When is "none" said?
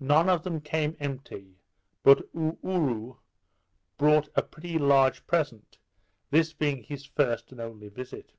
0.00-0.30